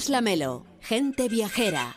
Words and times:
Tomás 0.00 0.08
Lamelo, 0.08 0.64
gente 0.80 1.28
viajera. 1.28 1.94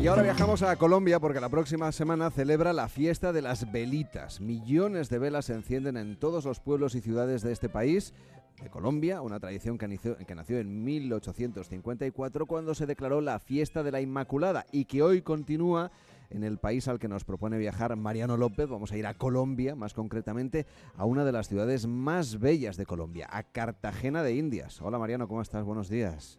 Y 0.00 0.06
ahora 0.06 0.22
viajamos 0.22 0.62
a 0.62 0.76
Colombia 0.76 1.18
porque 1.18 1.40
la 1.40 1.48
próxima 1.48 1.90
semana 1.90 2.30
celebra 2.30 2.72
la 2.72 2.88
fiesta 2.88 3.32
de 3.32 3.42
las 3.42 3.72
velitas. 3.72 4.40
Millones 4.40 5.08
de 5.08 5.18
velas 5.18 5.46
se 5.46 5.54
encienden 5.54 5.96
en 5.96 6.16
todos 6.20 6.44
los 6.44 6.60
pueblos 6.60 6.94
y 6.94 7.00
ciudades 7.00 7.42
de 7.42 7.50
este 7.50 7.68
país, 7.68 8.14
de 8.62 8.70
Colombia, 8.70 9.22
una 9.22 9.40
tradición 9.40 9.76
que 9.76 9.98
que 10.24 10.34
nació 10.36 10.58
en 10.58 10.84
1854 10.84 12.46
cuando 12.46 12.76
se 12.76 12.86
declaró 12.86 13.20
la 13.20 13.40
fiesta 13.40 13.82
de 13.82 13.90
la 13.90 14.00
Inmaculada 14.00 14.66
y 14.70 14.84
que 14.84 15.02
hoy 15.02 15.22
continúa 15.22 15.90
en 16.30 16.44
el 16.44 16.58
país 16.58 16.88
al 16.88 16.98
que 16.98 17.08
nos 17.08 17.24
propone 17.24 17.58
viajar 17.58 17.94
Mariano 17.96 18.36
López. 18.36 18.68
Vamos 18.68 18.92
a 18.92 18.96
ir 18.96 19.06
a 19.06 19.14
Colombia, 19.14 19.74
más 19.74 19.94
concretamente 19.94 20.66
a 20.96 21.04
una 21.04 21.24
de 21.24 21.32
las 21.32 21.48
ciudades 21.48 21.86
más 21.86 22.38
bellas 22.38 22.76
de 22.76 22.86
Colombia, 22.86 23.28
a 23.30 23.42
Cartagena 23.42 24.22
de 24.22 24.34
Indias. 24.34 24.80
Hola 24.80 24.98
Mariano, 24.98 25.28
¿cómo 25.28 25.42
estás? 25.42 25.64
Buenos 25.64 25.88
días. 25.88 26.38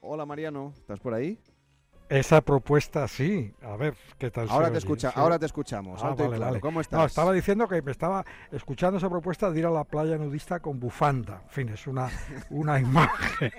Hola 0.00 0.26
Mariano, 0.26 0.72
¿estás 0.76 1.00
por 1.00 1.14
ahí? 1.14 1.38
Esa 2.08 2.40
propuesta 2.40 3.06
sí. 3.06 3.52
A 3.62 3.76
ver, 3.76 3.94
¿qué 4.18 4.30
tal? 4.30 4.48
Ahora 4.48 4.70
te 4.70 4.78
escucha, 4.78 5.12
ahora 5.14 5.38
te 5.38 5.44
escuchamos. 5.44 6.00
Ah, 6.02 6.14
¿Cómo 6.60 6.80
estás? 6.80 6.98
No, 6.98 7.04
estaba 7.04 7.32
diciendo 7.32 7.68
que 7.68 7.82
me 7.82 7.90
estaba 7.90 8.24
escuchando 8.50 8.96
esa 8.96 9.10
propuesta 9.10 9.50
de 9.50 9.58
ir 9.58 9.66
a 9.66 9.70
la 9.70 9.84
playa 9.84 10.16
nudista 10.16 10.60
con 10.60 10.80
bufanda. 10.80 11.42
En 11.44 11.50
fin, 11.50 11.68
es 11.68 11.86
una, 11.86 12.08
una 12.48 12.80
imagen 12.80 13.52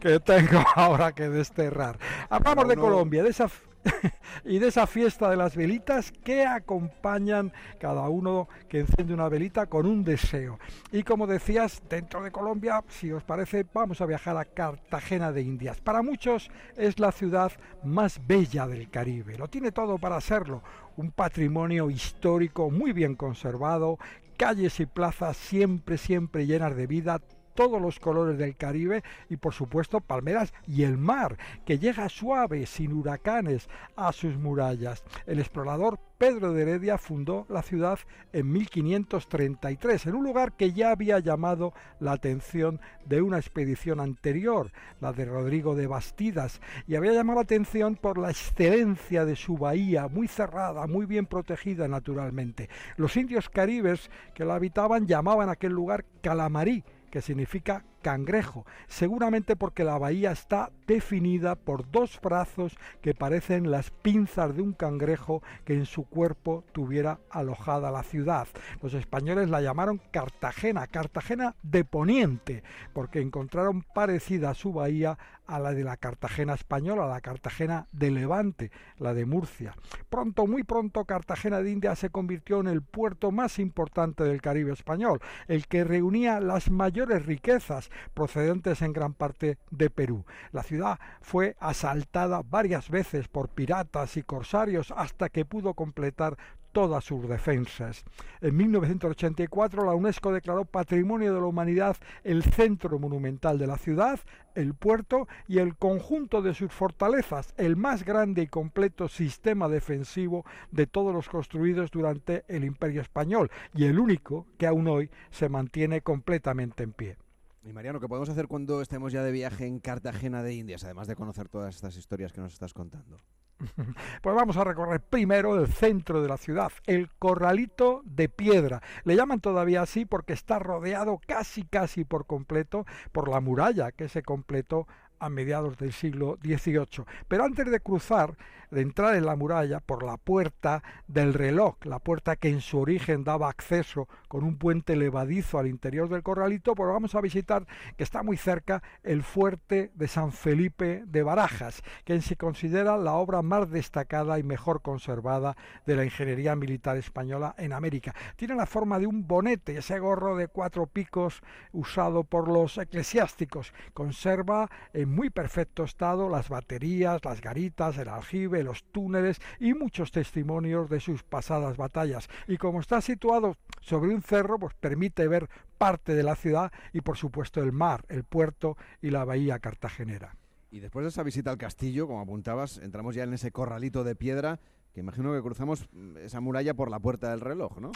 que 0.00 0.18
tengo 0.20 0.64
ahora 0.74 1.12
que 1.12 1.28
desterrar. 1.28 1.96
Hablamos 2.28 2.66
de 2.66 2.76
Colombia, 2.76 3.22
de 3.22 3.30
esa 3.30 3.48
y 4.44 4.58
de 4.58 4.68
esa 4.68 4.86
fiesta 4.86 5.30
de 5.30 5.36
las 5.36 5.56
velitas 5.56 6.12
que 6.12 6.46
acompañan 6.46 7.52
cada 7.78 8.08
uno 8.08 8.48
que 8.68 8.80
enciende 8.80 9.14
una 9.14 9.28
velita 9.28 9.66
con 9.66 9.86
un 9.86 10.04
deseo. 10.04 10.58
Y 10.92 11.02
como 11.02 11.26
decías, 11.26 11.82
dentro 11.88 12.22
de 12.22 12.30
Colombia, 12.30 12.82
si 12.88 13.12
os 13.12 13.22
parece, 13.24 13.66
vamos 13.72 14.00
a 14.00 14.06
viajar 14.06 14.36
a 14.36 14.44
Cartagena 14.44 15.32
de 15.32 15.42
Indias. 15.42 15.80
Para 15.80 16.02
muchos 16.02 16.50
es 16.76 16.98
la 16.98 17.12
ciudad 17.12 17.52
más 17.84 18.20
bella 18.26 18.66
del 18.66 18.90
Caribe. 18.90 19.38
Lo 19.38 19.48
tiene 19.48 19.72
todo 19.72 19.98
para 19.98 20.20
serlo. 20.20 20.62
Un 20.96 21.10
patrimonio 21.12 21.90
histórico 21.90 22.70
muy 22.70 22.92
bien 22.92 23.14
conservado, 23.14 23.98
calles 24.36 24.80
y 24.80 24.86
plazas 24.86 25.36
siempre, 25.36 25.98
siempre 25.98 26.46
llenas 26.46 26.76
de 26.76 26.86
vida, 26.86 27.20
todos 27.58 27.82
los 27.82 27.98
colores 27.98 28.38
del 28.38 28.54
Caribe 28.54 29.02
y 29.28 29.36
por 29.36 29.52
supuesto 29.52 30.00
palmeras 30.00 30.54
y 30.68 30.84
el 30.84 30.96
mar, 30.96 31.36
que 31.66 31.80
llega 31.80 32.08
suave, 32.08 32.66
sin 32.66 32.92
huracanes, 32.92 33.68
a 33.96 34.12
sus 34.12 34.36
murallas. 34.36 35.02
El 35.26 35.40
explorador 35.40 35.98
Pedro 36.18 36.52
de 36.52 36.62
Heredia 36.62 36.98
fundó 36.98 37.46
la 37.48 37.62
ciudad 37.62 37.98
en 38.32 38.52
1533, 38.52 40.06
en 40.06 40.14
un 40.14 40.22
lugar 40.22 40.52
que 40.52 40.72
ya 40.72 40.92
había 40.92 41.18
llamado 41.18 41.72
la 41.98 42.12
atención 42.12 42.80
de 43.06 43.22
una 43.22 43.38
expedición 43.38 43.98
anterior, 43.98 44.70
la 45.00 45.12
de 45.12 45.24
Rodrigo 45.24 45.74
de 45.74 45.88
Bastidas, 45.88 46.60
y 46.86 46.94
había 46.94 47.12
llamado 47.12 47.38
la 47.38 47.42
atención 47.42 47.96
por 47.96 48.18
la 48.18 48.30
excelencia 48.30 49.24
de 49.24 49.34
su 49.34 49.58
bahía, 49.58 50.06
muy 50.06 50.28
cerrada, 50.28 50.86
muy 50.86 51.06
bien 51.06 51.26
protegida 51.26 51.88
naturalmente. 51.88 52.68
Los 52.96 53.16
indios 53.16 53.48
caribes 53.48 54.10
que 54.34 54.44
la 54.44 54.54
habitaban 54.54 55.08
llamaban 55.08 55.48
aquel 55.48 55.72
lugar 55.72 56.04
Calamarí, 56.20 56.84
que 57.10 57.22
significa 57.22 57.84
cangrejo, 58.02 58.64
seguramente 58.86 59.56
porque 59.56 59.84
la 59.84 59.98
bahía 59.98 60.30
está 60.30 60.70
definida 60.86 61.56
por 61.56 61.90
dos 61.90 62.20
brazos 62.22 62.76
que 63.02 63.14
parecen 63.14 63.70
las 63.70 63.90
pinzas 63.90 64.54
de 64.56 64.62
un 64.62 64.72
cangrejo 64.72 65.42
que 65.64 65.74
en 65.74 65.86
su 65.86 66.04
cuerpo 66.04 66.64
tuviera 66.72 67.18
alojada 67.30 67.90
la 67.90 68.02
ciudad. 68.02 68.46
Los 68.82 68.94
españoles 68.94 69.48
la 69.50 69.60
llamaron 69.60 70.00
Cartagena, 70.10 70.86
Cartagena 70.86 71.56
de 71.62 71.84
Poniente, 71.84 72.62
porque 72.92 73.20
encontraron 73.20 73.82
parecida 73.82 74.54
su 74.54 74.72
bahía 74.72 75.18
a 75.48 75.58
la 75.58 75.72
de 75.72 75.82
la 75.82 75.96
Cartagena 75.96 76.54
española, 76.54 77.06
la 77.06 77.20
Cartagena 77.20 77.86
de 77.90 78.10
Levante, 78.10 78.70
la 78.98 79.14
de 79.14 79.26
Murcia. 79.26 79.74
Pronto, 80.08 80.46
muy 80.46 80.62
pronto, 80.62 81.04
Cartagena 81.04 81.60
de 81.60 81.72
India 81.72 81.96
se 81.96 82.10
convirtió 82.10 82.60
en 82.60 82.68
el 82.68 82.82
puerto 82.82 83.32
más 83.32 83.58
importante 83.58 84.24
del 84.24 84.42
Caribe 84.42 84.72
español, 84.72 85.20
el 85.48 85.66
que 85.66 85.84
reunía 85.84 86.38
las 86.38 86.70
mayores 86.70 87.26
riquezas 87.26 87.90
procedentes 88.14 88.82
en 88.82 88.92
gran 88.92 89.14
parte 89.14 89.58
de 89.70 89.90
Perú. 89.90 90.24
La 90.52 90.62
ciudad 90.62 90.98
fue 91.22 91.56
asaltada 91.58 92.42
varias 92.48 92.90
veces 92.90 93.26
por 93.26 93.48
piratas 93.48 94.16
y 94.16 94.22
corsarios 94.22 94.92
hasta 94.96 95.30
que 95.30 95.46
pudo 95.46 95.74
completar 95.74 96.36
todas 96.72 97.04
sus 97.04 97.28
defensas. 97.28 98.04
En 98.40 98.56
1984 98.56 99.84
la 99.84 99.94
UNESCO 99.94 100.32
declaró 100.32 100.64
Patrimonio 100.64 101.34
de 101.34 101.40
la 101.40 101.46
Humanidad 101.46 101.96
el 102.24 102.42
centro 102.42 102.98
monumental 102.98 103.58
de 103.58 103.66
la 103.66 103.78
ciudad, 103.78 104.20
el 104.54 104.74
puerto 104.74 105.28
y 105.46 105.58
el 105.58 105.76
conjunto 105.76 106.42
de 106.42 106.54
sus 106.54 106.72
fortalezas, 106.72 107.54
el 107.56 107.76
más 107.76 108.04
grande 108.04 108.42
y 108.42 108.46
completo 108.46 109.08
sistema 109.08 109.68
defensivo 109.68 110.44
de 110.70 110.86
todos 110.86 111.14
los 111.14 111.28
construidos 111.28 111.90
durante 111.90 112.44
el 112.48 112.64
Imperio 112.64 113.00
Español 113.00 113.50
y 113.74 113.84
el 113.84 113.98
único 113.98 114.46
que 114.58 114.66
aún 114.66 114.88
hoy 114.88 115.10
se 115.30 115.48
mantiene 115.48 116.00
completamente 116.00 116.82
en 116.82 116.92
pie. 116.92 117.16
Y 117.64 117.72
Mariano, 117.72 118.00
¿qué 118.00 118.08
podemos 118.08 118.28
hacer 118.28 118.46
cuando 118.48 118.80
estemos 118.80 119.12
ya 119.12 119.22
de 119.22 119.32
viaje 119.32 119.66
en 119.66 119.78
Cartagena 119.78 120.42
de 120.42 120.54
Indias, 120.54 120.84
además 120.84 121.06
de 121.06 121.16
conocer 121.16 121.48
todas 121.48 121.74
estas 121.74 121.96
historias 121.96 122.32
que 122.32 122.40
nos 122.40 122.52
estás 122.52 122.72
contando? 122.72 123.18
Pues 124.22 124.36
vamos 124.36 124.56
a 124.56 124.64
recorrer 124.64 125.00
primero 125.00 125.58
el 125.60 125.68
centro 125.68 126.22
de 126.22 126.28
la 126.28 126.36
ciudad, 126.36 126.72
el 126.86 127.10
Corralito 127.18 128.02
de 128.04 128.28
Piedra. 128.28 128.82
Le 129.04 129.16
llaman 129.16 129.40
todavía 129.40 129.82
así 129.82 130.04
porque 130.04 130.32
está 130.32 130.58
rodeado 130.58 131.20
casi 131.26 131.64
casi 131.64 132.04
por 132.04 132.26
completo 132.26 132.86
por 133.12 133.28
la 133.28 133.40
muralla 133.40 133.92
que 133.92 134.08
se 134.08 134.22
completó 134.22 134.86
a 135.20 135.28
mediados 135.28 135.76
del 135.78 135.92
siglo 135.92 136.38
XVIII. 136.42 137.04
Pero 137.28 137.44
antes 137.44 137.70
de 137.70 137.80
cruzar, 137.80 138.36
de 138.70 138.82
entrar 138.82 139.14
en 139.14 139.24
la 139.24 139.36
muralla 139.36 139.80
por 139.80 140.02
la 140.02 140.16
puerta 140.16 140.82
del 141.06 141.34
reloj, 141.34 141.76
la 141.84 141.98
puerta 141.98 142.36
que 142.36 142.50
en 142.50 142.60
su 142.60 142.78
origen 142.78 143.24
daba 143.24 143.48
acceso 143.48 144.08
con 144.28 144.44
un 144.44 144.58
puente 144.58 144.94
levadizo 144.96 145.58
al 145.58 145.66
interior 145.66 146.08
del 146.08 146.22
corralito, 146.22 146.74
pues 146.74 146.90
vamos 146.90 147.14
a 147.14 147.20
visitar, 147.20 147.66
que 147.96 148.04
está 148.04 148.22
muy 148.22 148.36
cerca, 148.36 148.82
el 149.02 149.22
fuerte 149.22 149.90
de 149.94 150.08
San 150.08 150.32
Felipe 150.32 151.02
de 151.06 151.22
Barajas, 151.22 151.82
que 152.04 152.20
se 152.20 152.36
considera 152.36 152.96
la 152.96 153.14
obra 153.14 153.42
más 153.42 153.70
destacada 153.70 154.38
y 154.38 154.42
mejor 154.42 154.82
conservada 154.82 155.56
de 155.86 155.96
la 155.96 156.04
ingeniería 156.04 156.56
militar 156.56 156.96
española 156.96 157.54
en 157.58 157.72
América. 157.72 158.14
Tiene 158.36 158.54
la 158.54 158.66
forma 158.66 158.98
de 158.98 159.06
un 159.06 159.26
bonete, 159.26 159.78
ese 159.78 159.98
gorro 159.98 160.36
de 160.36 160.48
cuatro 160.48 160.86
picos 160.86 161.42
usado 161.72 162.24
por 162.24 162.48
los 162.48 162.76
eclesiásticos. 162.76 163.72
Conserva 163.94 164.70
en 164.92 165.07
muy 165.08 165.30
perfecto 165.30 165.84
estado 165.84 166.28
las 166.28 166.48
baterías, 166.48 167.24
las 167.24 167.40
garitas, 167.40 167.98
el 167.98 168.08
aljibe, 168.08 168.62
los 168.62 168.84
túneles 168.84 169.40
y 169.58 169.74
muchos 169.74 170.10
testimonios 170.10 170.88
de 170.88 171.00
sus 171.00 171.22
pasadas 171.22 171.76
batallas. 171.76 172.28
Y 172.46 172.56
como 172.56 172.80
está 172.80 173.00
situado 173.00 173.56
sobre 173.80 174.14
un 174.14 174.22
cerro, 174.22 174.58
pues 174.58 174.74
permite 174.74 175.26
ver 175.28 175.48
parte 175.78 176.14
de 176.14 176.22
la 176.22 176.36
ciudad 176.36 176.72
y 176.92 177.00
por 177.00 177.16
supuesto 177.16 177.62
el 177.62 177.72
mar, 177.72 178.04
el 178.08 178.24
puerto 178.24 178.76
y 179.00 179.10
la 179.10 179.24
bahía 179.24 179.58
cartagenera. 179.58 180.36
Y 180.70 180.80
después 180.80 181.04
de 181.04 181.08
esa 181.08 181.22
visita 181.22 181.50
al 181.50 181.58
castillo, 181.58 182.06
como 182.06 182.20
apuntabas, 182.20 182.78
entramos 182.78 183.14
ya 183.14 183.24
en 183.24 183.32
ese 183.32 183.50
corralito 183.50 184.04
de 184.04 184.14
piedra 184.14 184.60
que 184.92 185.00
imagino 185.00 185.32
que 185.32 185.42
cruzamos 185.42 185.88
esa 186.22 186.40
muralla 186.40 186.74
por 186.74 186.90
la 186.90 186.98
puerta 186.98 187.30
del 187.30 187.40
reloj, 187.40 187.78
¿no? 187.78 187.92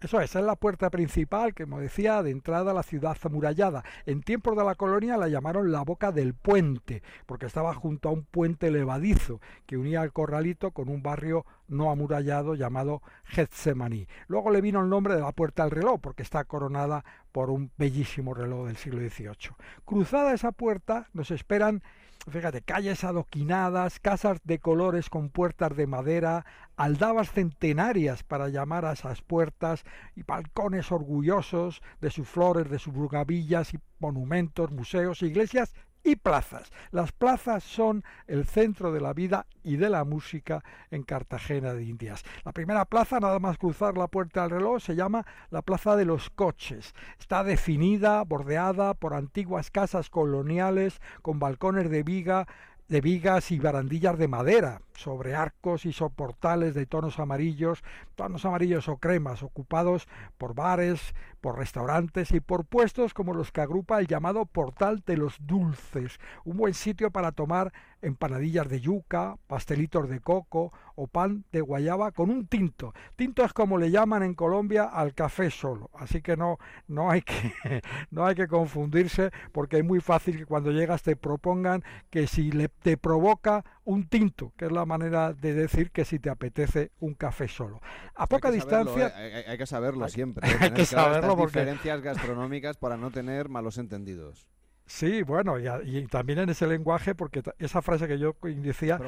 Eso 0.00 0.20
es, 0.20 0.36
es 0.36 0.44
la 0.44 0.56
puerta 0.56 0.90
principal, 0.90 1.54
que 1.54 1.64
como 1.64 1.80
decía, 1.80 2.22
de 2.22 2.30
entrada 2.30 2.70
a 2.70 2.74
la 2.74 2.82
ciudad 2.82 3.16
amurallada. 3.22 3.84
En 4.04 4.22
tiempos 4.22 4.56
de 4.56 4.64
la 4.64 4.74
colonia 4.74 5.16
la 5.16 5.28
llamaron 5.28 5.72
la 5.72 5.82
boca 5.82 6.12
del 6.12 6.34
puente, 6.34 7.02
porque 7.26 7.46
estaba 7.46 7.74
junto 7.74 8.08
a 8.08 8.12
un 8.12 8.24
puente 8.24 8.70
levadizo 8.70 9.40
que 9.66 9.76
unía 9.76 10.02
al 10.02 10.12
corralito 10.12 10.70
con 10.70 10.88
un 10.88 11.02
barrio 11.02 11.46
no 11.68 11.90
amurallado 11.90 12.54
llamado 12.54 13.02
Getsemaní. 13.24 14.06
Luego 14.28 14.50
le 14.50 14.60
vino 14.60 14.80
el 14.80 14.88
nombre 14.88 15.14
de 15.14 15.20
la 15.20 15.32
puerta 15.32 15.64
del 15.64 15.72
reloj, 15.72 16.00
porque 16.00 16.22
está 16.22 16.44
coronada 16.44 17.04
por 17.32 17.50
un 17.50 17.70
bellísimo 17.76 18.34
reloj 18.34 18.66
del 18.66 18.76
siglo 18.76 19.00
XVIII. 19.00 19.56
Cruzada 19.84 20.32
esa 20.32 20.52
puerta 20.52 21.08
nos 21.12 21.30
esperan 21.30 21.82
Fíjate, 22.28 22.60
calles 22.60 23.04
adoquinadas, 23.04 24.00
casas 24.00 24.40
de 24.42 24.58
colores 24.58 25.10
con 25.10 25.30
puertas 25.30 25.76
de 25.76 25.86
madera, 25.86 26.44
aldabas 26.76 27.30
centenarias 27.30 28.24
para 28.24 28.48
llamar 28.48 28.84
a 28.84 28.94
esas 28.94 29.22
puertas 29.22 29.84
y 30.16 30.24
balcones 30.24 30.90
orgullosos 30.90 31.82
de 32.00 32.10
sus 32.10 32.26
flores, 32.28 32.68
de 32.68 32.80
sus 32.80 32.92
brugavillas 32.92 33.74
y 33.74 33.78
monumentos, 34.00 34.72
museos, 34.72 35.22
iglesias 35.22 35.72
y 36.06 36.14
plazas. 36.14 36.70
Las 36.92 37.10
plazas 37.10 37.64
son 37.64 38.04
el 38.28 38.46
centro 38.46 38.92
de 38.92 39.00
la 39.00 39.12
vida 39.12 39.46
y 39.64 39.76
de 39.76 39.90
la 39.90 40.04
música 40.04 40.62
en 40.92 41.02
Cartagena 41.02 41.74
de 41.74 41.82
Indias. 41.82 42.22
La 42.44 42.52
primera 42.52 42.84
plaza, 42.84 43.18
nada 43.18 43.40
más 43.40 43.58
cruzar 43.58 43.98
la 43.98 44.06
puerta 44.06 44.42
del 44.42 44.52
reloj, 44.52 44.80
se 44.80 44.94
llama 44.94 45.26
la 45.50 45.62
Plaza 45.62 45.96
de 45.96 46.04
los 46.04 46.30
Coches. 46.30 46.94
Está 47.18 47.42
definida, 47.42 48.22
bordeada 48.22 48.94
por 48.94 49.14
antiguas 49.14 49.72
casas 49.72 50.08
coloniales 50.08 51.00
con 51.22 51.40
balcones 51.40 51.90
de 51.90 52.04
viga 52.04 52.46
de 52.88 53.00
vigas 53.00 53.50
y 53.50 53.58
barandillas 53.58 54.16
de 54.16 54.28
madera, 54.28 54.80
sobre 54.94 55.34
arcos 55.34 55.86
y 55.86 55.92
soportales 55.92 56.74
de 56.74 56.86
tonos 56.86 57.18
amarillos, 57.18 57.82
tonos 58.14 58.44
amarillos 58.44 58.88
o 58.88 58.98
cremas, 58.98 59.42
ocupados 59.42 60.06
por 60.38 60.54
bares, 60.54 61.14
por 61.46 61.58
restaurantes 61.58 62.32
y 62.32 62.40
por 62.40 62.64
puestos 62.64 63.14
como 63.14 63.32
los 63.32 63.52
que 63.52 63.60
agrupa 63.60 64.00
el 64.00 64.08
llamado 64.08 64.46
Portal 64.46 65.04
de 65.06 65.16
los 65.16 65.36
Dulces, 65.46 66.18
un 66.44 66.56
buen 66.56 66.74
sitio 66.74 67.12
para 67.12 67.30
tomar 67.30 67.72
empanadillas 68.02 68.68
de 68.68 68.80
yuca, 68.80 69.36
pastelitos 69.46 70.08
de 70.08 70.18
coco 70.18 70.72
o 70.96 71.06
pan 71.06 71.44
de 71.52 71.60
guayaba 71.60 72.10
con 72.10 72.30
un 72.30 72.46
tinto. 72.46 72.94
Tinto 73.14 73.44
es 73.44 73.52
como 73.52 73.78
le 73.78 73.90
llaman 73.90 74.24
en 74.24 74.34
Colombia 74.34 74.84
al 74.84 75.14
café 75.14 75.50
solo, 75.50 75.90
así 75.94 76.20
que 76.20 76.36
no, 76.36 76.58
no, 76.88 77.10
hay, 77.10 77.22
que, 77.22 77.52
no 78.10 78.26
hay 78.26 78.34
que 78.34 78.48
confundirse 78.48 79.30
porque 79.52 79.78
es 79.78 79.84
muy 79.84 80.00
fácil 80.00 80.38
que 80.38 80.46
cuando 80.46 80.72
llegas 80.72 81.02
te 81.02 81.14
propongan 81.14 81.84
que 82.10 82.26
si 82.26 82.50
le, 82.50 82.68
te 82.68 82.96
provoca 82.96 83.64
un 83.84 84.08
tinto, 84.08 84.52
que 84.56 84.66
es 84.66 84.72
la 84.72 84.84
manera 84.84 85.32
de 85.32 85.54
decir 85.54 85.92
que 85.92 86.04
si 86.04 86.18
te 86.18 86.28
apetece 86.28 86.90
un 86.98 87.14
café 87.14 87.46
solo. 87.46 87.80
A 88.16 88.26
poca 88.26 88.50
distancia... 88.50 89.12
¿eh? 89.16 89.44
hay, 89.46 89.58
que 89.58 89.66
saberlo 89.66 90.08
siempre. 90.08 90.48
Hay, 90.60 90.72
que 90.72 90.84
saberlo 90.84 91.35
porque... 91.36 91.58
diferencias 91.58 92.00
gastronómicas 92.02 92.76
para 92.76 92.96
no 92.96 93.10
tener 93.10 93.48
malos 93.48 93.78
entendidos. 93.78 94.48
Sí, 94.86 95.22
bueno, 95.22 95.56
y, 95.58 96.06
también 96.06 96.38
en 96.38 96.48
ese 96.48 96.66
lenguaje, 96.66 97.16
porque 97.16 97.42
esa 97.58 97.82
frase 97.82 98.06
que 98.06 98.18
yo 98.20 98.36
decía, 98.42 99.00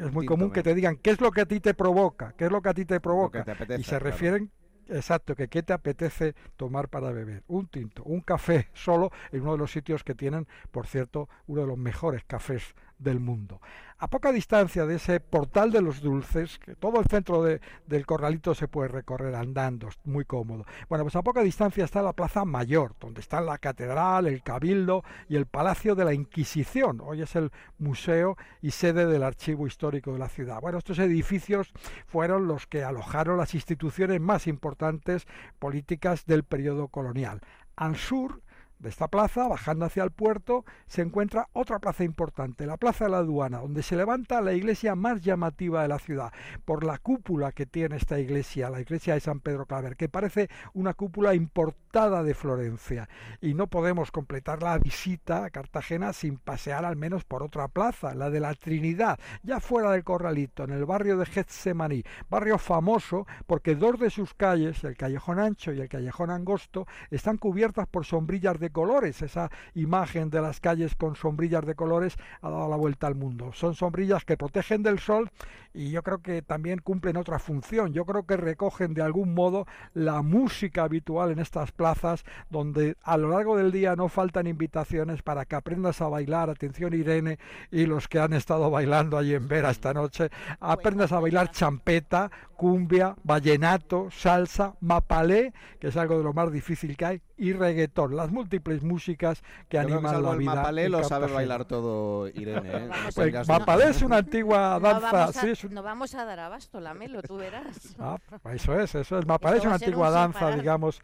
es 0.00 0.12
muy 0.12 0.26
común 0.26 0.52
que 0.52 0.62
te 0.62 0.74
digan, 0.74 0.96
¿qué 0.96 1.10
es 1.10 1.20
lo 1.20 1.32
que 1.32 1.40
a 1.40 1.46
ti 1.46 1.58
te 1.58 1.74
provoca? 1.74 2.34
¿Qué 2.38 2.44
es 2.44 2.52
lo 2.52 2.62
que 2.62 2.68
a 2.68 2.74
ti 2.74 2.84
te 2.84 3.00
provoca? 3.00 3.44
y 3.76 3.82
se 3.82 3.98
refieren, 3.98 4.52
exacto, 4.88 5.34
que 5.34 5.48
qué 5.48 5.64
te 5.64 5.72
apetece 5.72 6.36
tomar 6.56 6.88
para 6.88 7.10
beber. 7.10 7.42
Un 7.48 7.66
tinto, 7.66 8.04
un 8.04 8.20
café 8.20 8.68
solo 8.74 9.10
en 9.32 9.42
uno 9.42 9.52
de 9.52 9.58
los 9.58 9.72
sitios 9.72 10.04
que 10.04 10.14
tienen, 10.14 10.46
por 10.70 10.86
cierto, 10.86 11.28
uno 11.48 11.62
de 11.62 11.66
los 11.66 11.78
mejores 11.78 12.22
cafés 12.24 12.76
del 13.04 13.20
mundo. 13.20 13.60
A 13.98 14.08
poca 14.08 14.32
distancia 14.32 14.86
de 14.86 14.96
ese 14.96 15.20
portal 15.20 15.70
de 15.70 15.80
los 15.80 16.02
dulces, 16.02 16.58
que 16.58 16.74
todo 16.74 17.00
el 17.00 17.06
centro 17.06 17.42
del 17.44 18.06
corralito 18.06 18.54
se 18.54 18.66
puede 18.66 18.88
recorrer 18.88 19.34
andando, 19.36 19.88
muy 20.04 20.24
cómodo. 20.24 20.66
Bueno, 20.88 21.04
pues 21.04 21.14
a 21.14 21.22
poca 21.22 21.42
distancia 21.42 21.84
está 21.84 22.02
la 22.02 22.12
Plaza 22.12 22.44
Mayor, 22.44 22.96
donde 22.98 23.20
está 23.20 23.40
la 23.40 23.56
catedral, 23.58 24.26
el 24.26 24.42
cabildo 24.42 25.04
y 25.28 25.36
el 25.36 25.46
Palacio 25.46 25.94
de 25.94 26.04
la 26.04 26.12
Inquisición. 26.12 27.00
Hoy 27.00 27.22
es 27.22 27.36
el 27.36 27.52
museo 27.78 28.36
y 28.60 28.72
sede 28.72 29.06
del 29.06 29.22
archivo 29.22 29.66
histórico 29.66 30.12
de 30.12 30.18
la 30.18 30.28
ciudad. 30.28 30.60
Bueno, 30.60 30.78
estos 30.78 30.98
edificios 30.98 31.72
fueron 32.06 32.48
los 32.48 32.66
que 32.66 32.82
alojaron 32.82 33.38
las 33.38 33.54
instituciones 33.54 34.20
más 34.20 34.48
importantes 34.48 35.26
políticas 35.60 36.26
del 36.26 36.42
periodo 36.42 36.88
colonial. 36.88 37.40
Al 37.76 37.96
sur 37.96 38.42
de 38.84 38.90
esta 38.90 39.08
plaza, 39.08 39.48
bajando 39.48 39.86
hacia 39.86 40.04
el 40.04 40.10
puerto, 40.10 40.64
se 40.86 41.02
encuentra 41.02 41.48
otra 41.54 41.78
plaza 41.78 42.04
importante, 42.04 42.66
la 42.66 42.76
Plaza 42.76 43.06
de 43.06 43.10
la 43.10 43.18
Aduana, 43.18 43.58
donde 43.58 43.82
se 43.82 43.96
levanta 43.96 44.42
la 44.42 44.52
iglesia 44.52 44.94
más 44.94 45.22
llamativa 45.22 45.82
de 45.82 45.88
la 45.88 45.98
ciudad, 45.98 46.32
por 46.64 46.84
la 46.84 46.98
cúpula 46.98 47.52
que 47.52 47.64
tiene 47.64 47.96
esta 47.96 48.20
iglesia, 48.20 48.68
la 48.68 48.80
iglesia 48.80 49.14
de 49.14 49.20
San 49.20 49.40
Pedro 49.40 49.64
Claver, 49.64 49.96
que 49.96 50.10
parece 50.10 50.50
una 50.74 50.92
cúpula 50.92 51.34
importada 51.34 52.22
de 52.22 52.34
Florencia. 52.34 53.08
Y 53.40 53.54
no 53.54 53.68
podemos 53.68 54.10
completar 54.10 54.62
la 54.62 54.78
visita 54.78 55.44
a 55.44 55.50
Cartagena 55.50 56.12
sin 56.12 56.36
pasear 56.36 56.84
al 56.84 56.96
menos 56.96 57.24
por 57.24 57.42
otra 57.42 57.68
plaza, 57.68 58.14
la 58.14 58.28
de 58.28 58.40
la 58.40 58.54
Trinidad, 58.54 59.18
ya 59.42 59.60
fuera 59.60 59.92
del 59.92 60.04
Corralito, 60.04 60.64
en 60.64 60.72
el 60.72 60.84
barrio 60.84 61.16
de 61.16 61.24
Getsemaní, 61.24 62.04
barrio 62.28 62.58
famoso 62.58 63.26
porque 63.46 63.76
dos 63.76 63.98
de 63.98 64.10
sus 64.10 64.34
calles, 64.34 64.84
el 64.84 64.96
Callejón 64.96 65.38
Ancho 65.38 65.72
y 65.72 65.80
el 65.80 65.88
Callejón 65.88 66.30
Angosto, 66.30 66.86
están 67.10 67.38
cubiertas 67.38 67.86
por 67.86 68.04
sombrillas 68.04 68.58
de 68.60 68.73
colores. 68.74 69.22
Esa 69.22 69.50
imagen 69.74 70.28
de 70.28 70.42
las 70.42 70.60
calles 70.60 70.94
con 70.94 71.16
sombrillas 71.16 71.64
de 71.64 71.74
colores 71.74 72.16
ha 72.42 72.50
dado 72.50 72.68
la 72.68 72.76
vuelta 72.76 73.06
al 73.06 73.14
mundo. 73.14 73.52
Son 73.54 73.74
sombrillas 73.74 74.26
que 74.26 74.36
protegen 74.36 74.82
del 74.82 74.98
sol 74.98 75.30
y 75.72 75.90
yo 75.90 76.02
creo 76.02 76.18
que 76.18 76.42
también 76.42 76.80
cumplen 76.80 77.16
otra 77.16 77.38
función. 77.38 77.94
Yo 77.94 78.04
creo 78.04 78.26
que 78.26 78.36
recogen 78.36 78.92
de 78.92 79.02
algún 79.02 79.32
modo 79.32 79.66
la 79.94 80.20
música 80.20 80.84
habitual 80.84 81.30
en 81.30 81.38
estas 81.38 81.72
plazas 81.72 82.24
donde 82.50 82.96
a 83.02 83.16
lo 83.16 83.30
largo 83.30 83.56
del 83.56 83.72
día 83.72 83.96
no 83.96 84.08
faltan 84.08 84.46
invitaciones 84.46 85.22
para 85.22 85.46
que 85.46 85.56
aprendas 85.56 86.02
a 86.02 86.08
bailar. 86.08 86.50
Atención 86.50 86.92
Irene 86.92 87.38
y 87.70 87.86
los 87.86 88.08
que 88.08 88.18
han 88.18 88.34
estado 88.34 88.70
bailando 88.70 89.16
allí 89.16 89.34
en 89.34 89.48
Vera 89.48 89.70
esta 89.70 89.94
noche. 89.94 90.30
Aprendas 90.60 91.12
a 91.12 91.20
bailar 91.20 91.50
champeta, 91.50 92.30
cumbia, 92.54 93.14
vallenato, 93.22 94.08
salsa, 94.10 94.74
mapalé, 94.80 95.52
que 95.78 95.88
es 95.88 95.96
algo 95.96 96.18
de 96.18 96.24
lo 96.24 96.32
más 96.32 96.50
difícil 96.50 96.96
que 96.96 97.04
hay, 97.04 97.22
y 97.36 97.52
reggaetón. 97.52 98.16
Las 98.16 98.30
múltiples 98.30 98.82
músicas 98.82 99.42
que 99.68 99.78
animan 99.78 100.22
la 100.22 100.34
vida. 100.34 100.54
Mapalé 100.54 100.88
lo 100.88 101.04
sabe 101.04 101.32
bailar 101.32 101.64
todo, 101.64 102.28
Irene. 102.28 102.86
¿eh? 102.86 102.90
Pues 103.14 103.48
Mapalé 103.48 103.90
es 103.90 104.02
una 104.02 104.18
antigua 104.18 104.78
danza. 104.80 105.30
No 105.70 105.82
vamos 105.82 106.14
a, 106.14 106.24
dar 106.24 106.40
abasto, 106.40 106.80
la 106.80 106.94
melo, 106.94 107.22
tú 107.22 107.36
verás. 107.36 107.96
Ah, 107.98 108.18
eso 108.52 108.78
es, 108.78 108.94
eso 108.94 109.18
es. 109.18 109.26
Mapalé 109.26 109.58
es 109.58 109.64
una 109.64 109.74
antigua 109.74 110.10
danza, 110.10 110.50
digamos, 110.50 111.02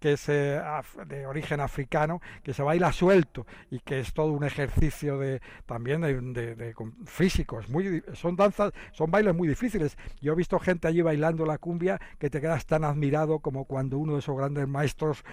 que 0.00 0.12
es 0.12 0.28
eh, 0.28 0.60
de 1.06 1.26
origen 1.26 1.60
africano, 1.60 2.20
que 2.42 2.52
se 2.52 2.62
baila 2.62 2.92
suelto 2.92 3.46
y 3.70 3.80
que 3.80 4.00
es 4.00 4.12
todo 4.12 4.32
un 4.32 4.44
ejercicio 4.44 5.18
de 5.18 5.40
también 5.66 6.00
de, 6.00 6.54
de, 6.54 6.74
físicos. 7.04 7.68
Muy, 7.68 8.02
son 8.14 8.36
danzas, 8.36 8.72
son 8.92 9.10
bailes 9.10 9.34
muy 9.34 9.48
difíciles. 9.48 9.96
Yo 10.20 10.32
he 10.32 10.36
visto 10.36 10.58
gente 10.58 10.88
allí 10.88 11.02
bailando 11.02 11.46
la 11.46 11.58
cumbia 11.58 12.00
que 12.18 12.30
te 12.30 12.40
quedas 12.40 12.66
tan 12.66 12.84
admirado 12.84 13.40
como 13.40 13.64
cuando 13.64 13.98
uno 13.98 14.14
de 14.14 14.20
esos 14.20 14.36
grandes 14.36 14.68
maestros 14.68 15.24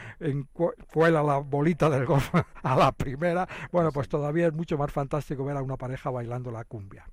cuela 0.92 1.24
la 1.24 1.38
bolita 1.38 1.90
del 1.90 2.06
golf 2.06 2.34
a 2.64 2.76
la 2.76 2.92
primera. 2.92 3.48
Bueno, 3.72 3.92
pues 3.92 4.08
todavía 4.08 4.48
es 4.48 4.54
mucho 4.54 4.78
más 4.78 4.92
fantástico 4.92 5.46
ver 5.46 5.58
a 5.58 5.62
una 5.62 5.78
pareja 5.78 6.10
bailando 6.10 6.52
la 6.52 6.66
cumbia. 6.66 7.06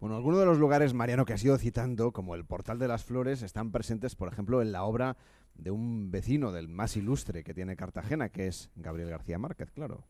Bueno, 0.00 0.14
algunos 0.14 0.38
de 0.38 0.46
los 0.46 0.58
lugares, 0.58 0.94
Mariano, 0.94 1.24
que 1.24 1.32
has 1.32 1.42
ido 1.42 1.58
citando, 1.58 2.12
como 2.12 2.36
el 2.36 2.44
Portal 2.44 2.78
de 2.78 2.86
las 2.86 3.02
Flores, 3.02 3.42
están 3.42 3.72
presentes, 3.72 4.14
por 4.14 4.32
ejemplo, 4.32 4.62
en 4.62 4.70
la 4.70 4.84
obra 4.84 5.16
de 5.58 5.70
un 5.70 6.10
vecino 6.10 6.52
del 6.52 6.68
más 6.68 6.96
ilustre 6.96 7.44
que 7.44 7.54
tiene 7.54 7.76
Cartagena, 7.76 8.30
que 8.30 8.46
es 8.46 8.70
Gabriel 8.76 9.10
García 9.10 9.38
Márquez, 9.38 9.70
claro. 9.70 10.04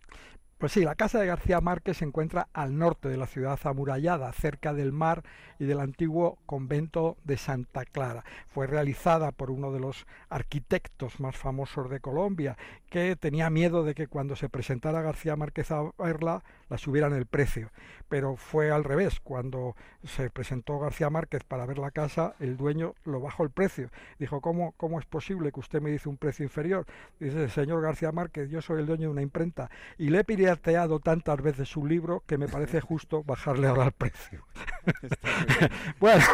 Pues 0.59 0.73
sí, 0.73 0.81
la 0.81 0.97
casa 0.97 1.21
de 1.21 1.27
García 1.27 1.61
Márquez 1.61 1.99
se 1.99 2.05
encuentra 2.05 2.49
al 2.53 2.77
norte 2.77 3.09
de 3.09 3.17
la 3.17 3.29
ciudad 3.29 3.61
amurallada, 3.63 4.33
cerca 4.33 4.75
del 4.75 4.91
mar 4.91 5.23
y 5.61 5.67
del 5.67 5.79
antiguo 5.79 6.41
convento 6.47 7.17
de 7.23 7.37
Santa 7.37 7.85
Clara. 7.85 8.25
Fue 8.49 8.67
realizada 8.67 9.31
por 9.31 9.53
uno 9.53 9.71
de 9.71 9.79
los 9.79 10.05
arquitectos 10.29 11.21
más 11.21 11.37
famosos 11.37 11.89
de 11.91 12.01
Colombia, 12.01 12.57
que 12.89 13.17
tenía 13.17 13.51
miedo 13.51 13.85
de 13.85 13.95
que 13.95 14.07
cuando 14.07 14.37
se 14.37 14.49
presentara 14.49 15.03
García 15.03 15.37
Márquez 15.37 15.71
a 15.71 15.91
verla, 15.99 16.43
la 16.69 16.79
subieran 16.79 17.15
el 17.15 17.27
precio. 17.27 17.71
Pero 18.09 18.37
fue 18.37 18.71
al 18.71 18.85
revés, 18.85 19.21
cuando 19.21 19.77
se 20.05 20.31
presentó 20.31 20.79
García 20.79 21.11
Márquez 21.11 21.45
para 21.45 21.67
ver 21.67 21.79
la 21.79 21.91
casa, 21.91 22.35
el 22.41 22.57
dueño 22.57 22.95
lo 23.05 23.21
bajó 23.21 23.43
el 23.43 23.51
precio. 23.51 23.91
Dijo, 24.19 24.41
¿cómo, 24.41 24.73
cómo 24.77 24.99
es 24.99 25.07
posible 25.07 25.53
que 25.53 25.61
usted 25.61 25.81
me 25.83 25.91
dice 25.91 26.09
un 26.09 26.17
precio 26.17 26.45
inferior? 26.45 26.87
Dice, 27.21 27.49
señor 27.49 27.83
García 27.83 28.13
Márquez, 28.13 28.49
yo 28.51 28.63
soy 28.63 28.81
el 28.81 28.87
dueño 28.87 29.09
de 29.09 29.13
una 29.13 29.23
imprenta 29.23 29.71
y 29.99 30.09
le 30.09 30.21
he 30.21 30.25
pirateado 30.25 31.01
tantas 31.01 31.43
veces 31.43 31.69
su 31.69 31.87
libro 31.87 32.23
que 32.27 32.39
me 32.39 32.49
parece 32.49 32.81
justo 32.81 33.23
bajarle 33.25 33.69
ahora 33.69 33.87
el 33.87 33.93
precio. 33.93 34.45
bueno, 36.01 36.25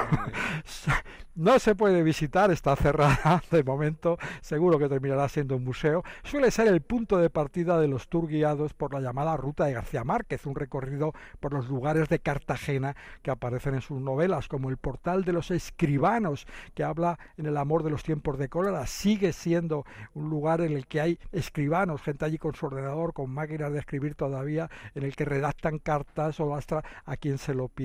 no 1.35 1.59
se 1.59 1.75
puede 1.75 2.03
visitar, 2.03 2.51
está 2.51 2.77
cerrada 2.85 3.43
de 3.51 3.65
momento, 3.65 4.19
seguro 4.41 4.79
que 4.79 4.89
terminará 4.89 5.29
siendo 5.29 5.57
un 5.57 5.65
museo. 5.65 6.05
Suele 6.23 6.51
ser 6.51 6.69
el 6.69 6.81
punto 6.81 7.19
de 7.19 7.31
partida 7.31 7.81
de 7.81 7.89
los 7.89 8.09
tour 8.09 8.29
guiados 8.29 8.73
por 8.75 8.93
la 8.95 9.01
llamada 9.01 9.37
Ruta 9.37 9.65
de 9.65 9.73
García 9.73 10.05
Márquez, 10.05 10.47
un 10.47 10.55
recorrido 10.55 11.13
por 11.41 11.53
los 11.53 11.69
lugares 11.69 12.09
de 12.09 12.19
Cartagena 12.19 12.97
que 13.23 13.31
aparecen 13.31 13.75
en 13.75 13.81
sus 13.81 14.01
novelas, 14.01 14.49
como 14.49 14.71
el 14.71 14.77
Portal 14.77 15.25
de 15.25 15.33
los 15.33 15.51
Escribanos, 15.51 16.47
que 16.75 16.85
habla 16.85 17.19
en 17.37 17.47
el 17.47 17.57
amor 17.57 17.83
de 17.83 17.91
los 17.91 18.03
tiempos 18.03 18.39
de 18.39 18.49
cólera. 18.49 18.87
Sigue 18.87 19.33
siendo 19.33 19.85
un 20.15 20.31
lugar 20.31 20.61
en 20.61 20.73
el 20.73 20.87
que 20.87 21.01
hay 21.01 21.19
escribanos, 21.33 22.03
gente 22.03 22.25
allí 22.25 22.39
con 22.39 22.55
su 22.55 22.67
ordenador, 22.67 23.13
con 23.13 23.31
máquinas 23.31 23.73
de 23.73 23.79
escribir 23.79 24.15
todavía, 24.15 24.71
en 24.95 25.03
el 25.03 25.17
que 25.17 25.25
redactan 25.25 25.79
cartas 25.79 26.39
o 26.41 26.49
lastra 26.49 26.85
a 27.05 27.17
quien 27.17 27.39
se 27.39 27.55
lo 27.55 27.69
piden. 27.69 27.85